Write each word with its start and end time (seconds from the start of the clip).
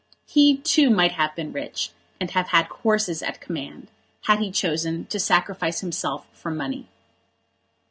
He, 0.25 0.57
too, 0.57 0.89
might 0.89 1.11
have 1.11 1.35
been 1.35 1.51
rich, 1.53 1.91
and 2.19 2.31
have 2.31 2.47
had 2.47 2.65
horses 2.65 3.21
at 3.21 3.39
command, 3.39 3.91
had 4.21 4.39
he 4.39 4.49
chosen 4.51 5.05
to 5.05 5.19
sacrifice 5.19 5.81
himself 5.81 6.25
for 6.33 6.49
money. 6.49 6.87